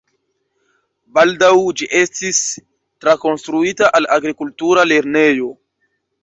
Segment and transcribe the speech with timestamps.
[1.17, 1.49] Baldaŭ
[1.81, 2.39] ĝi estis
[3.05, 5.53] trakonstruita al agrikultura lernejo.